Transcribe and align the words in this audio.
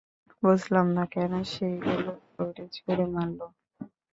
বুঝলাম 0.43 0.87
না 0.97 1.03
কেন 1.13 1.33
সে 1.51 1.65
এগুলো 1.75 2.11
ফ্লোরে 2.25 2.65
ছুড়ে 2.75 3.05
মারল! 3.13 3.39